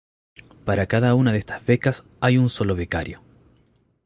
Para 0.65 0.87
cada 0.87 1.13
una 1.13 1.31
de 1.31 1.37
estas 1.37 1.63
becas 1.63 2.03
hay 2.21 2.39
un 2.39 2.49
solo 2.49 2.75
becario. 2.75 3.21